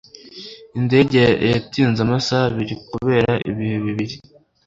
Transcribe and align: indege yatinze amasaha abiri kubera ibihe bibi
indege 0.79 1.21
yatinze 1.51 1.99
amasaha 2.05 2.45
abiri 2.49 2.75
kubera 2.89 3.31
ibihe 3.49 3.77
bibi 3.83 4.07